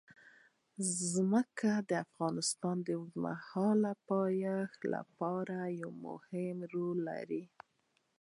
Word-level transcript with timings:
ځمکه 1.13 1.71
د 1.89 1.91
افغانستان 2.05 2.75
د 2.83 2.87
اوږدمهاله 2.99 3.91
پایښت 4.09 4.79
لپاره 4.93 5.57
یو 5.81 5.91
مهم 6.07 6.57
رول 6.73 6.97
لري. 7.09 7.43